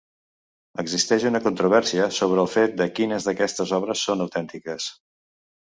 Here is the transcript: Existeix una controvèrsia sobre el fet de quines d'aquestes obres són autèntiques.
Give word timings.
Existeix 0.83 1.25
una 1.31 1.41
controvèrsia 1.47 2.09
sobre 2.21 2.43
el 2.45 2.49
fet 2.55 2.75
de 2.81 2.91
quines 3.01 3.29
d'aquestes 3.29 3.79
obres 3.83 4.07
són 4.09 4.27
autèntiques. 4.29 4.91